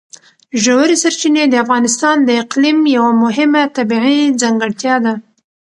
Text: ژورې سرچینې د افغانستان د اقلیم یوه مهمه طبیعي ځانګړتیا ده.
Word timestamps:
ژورې 0.63 0.95
سرچینې 1.03 1.43
د 1.49 1.55
افغانستان 1.63 2.15
د 2.23 2.29
اقلیم 2.43 2.79
یوه 2.95 3.11
مهمه 3.23 3.63
طبیعي 3.77 4.21
ځانګړتیا 4.41 4.95
ده. 5.05 5.13